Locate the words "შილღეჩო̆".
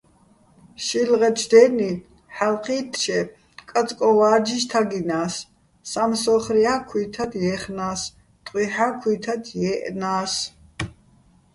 0.83-1.47